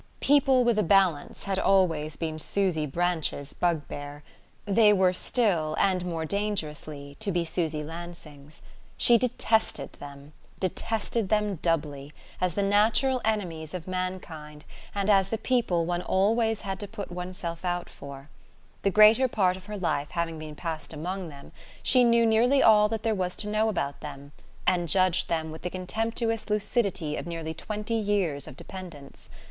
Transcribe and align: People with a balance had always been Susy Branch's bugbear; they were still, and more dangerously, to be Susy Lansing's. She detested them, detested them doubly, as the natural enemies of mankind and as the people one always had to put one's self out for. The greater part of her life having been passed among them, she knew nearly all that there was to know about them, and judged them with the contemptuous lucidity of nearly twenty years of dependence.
People 0.19 0.63
with 0.63 0.79
a 0.79 0.83
balance 0.83 1.43
had 1.43 1.59
always 1.59 2.17
been 2.17 2.39
Susy 2.39 2.87
Branch's 2.87 3.53
bugbear; 3.53 4.23
they 4.65 4.91
were 4.91 5.13
still, 5.13 5.75
and 5.79 6.03
more 6.03 6.25
dangerously, 6.25 7.17
to 7.19 7.31
be 7.31 7.45
Susy 7.45 7.83
Lansing's. 7.83 8.63
She 8.97 9.19
detested 9.19 9.93
them, 9.99 10.33
detested 10.59 11.29
them 11.29 11.57
doubly, 11.57 12.13
as 12.41 12.55
the 12.55 12.63
natural 12.63 13.21
enemies 13.23 13.75
of 13.75 13.87
mankind 13.87 14.65
and 14.95 15.07
as 15.07 15.29
the 15.29 15.37
people 15.37 15.85
one 15.85 16.01
always 16.01 16.61
had 16.61 16.79
to 16.79 16.87
put 16.87 17.11
one's 17.11 17.37
self 17.37 17.63
out 17.63 17.87
for. 17.87 18.27
The 18.81 18.89
greater 18.89 19.27
part 19.27 19.55
of 19.55 19.67
her 19.67 19.77
life 19.77 20.09
having 20.09 20.39
been 20.39 20.55
passed 20.55 20.93
among 20.93 21.29
them, 21.29 21.51
she 21.83 22.03
knew 22.03 22.25
nearly 22.25 22.63
all 22.63 22.89
that 22.89 23.03
there 23.03 23.13
was 23.13 23.35
to 23.35 23.47
know 23.47 23.69
about 23.69 23.99
them, 23.99 24.31
and 24.65 24.89
judged 24.89 25.29
them 25.29 25.51
with 25.51 25.61
the 25.61 25.69
contemptuous 25.69 26.49
lucidity 26.49 27.17
of 27.17 27.27
nearly 27.27 27.53
twenty 27.53 27.93
years 27.93 28.47
of 28.47 28.57
dependence. 28.57 29.29